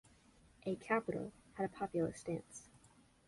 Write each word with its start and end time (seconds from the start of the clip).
"A 0.65 0.75
Capital" 0.77 1.31
had 1.53 1.65
a 1.65 1.69
populist 1.69 2.21
stance. 2.21 2.69